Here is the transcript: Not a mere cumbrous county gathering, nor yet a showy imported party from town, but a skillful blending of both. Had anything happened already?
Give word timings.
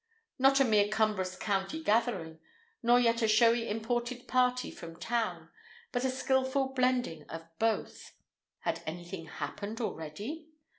Not 0.39 0.59
a 0.59 0.65
mere 0.65 0.87
cumbrous 0.87 1.35
county 1.35 1.83
gathering, 1.83 2.39
nor 2.81 2.99
yet 2.99 3.21
a 3.21 3.27
showy 3.27 3.69
imported 3.69 4.27
party 4.27 4.71
from 4.71 4.95
town, 4.99 5.49
but 5.91 6.03
a 6.03 6.09
skillful 6.09 6.69
blending 6.73 7.21
of 7.29 7.43
both. 7.59 8.11
Had 8.61 8.81
anything 8.87 9.27
happened 9.27 9.79
already? 9.79 10.49